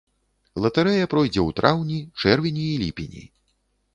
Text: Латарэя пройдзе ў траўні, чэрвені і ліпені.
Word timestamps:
Латарэя 0.63 1.05
пройдзе 1.11 1.41
ў 1.43 1.49
траўні, 1.59 1.99
чэрвені 2.23 2.65
і 2.71 2.79
ліпені. 2.85 3.23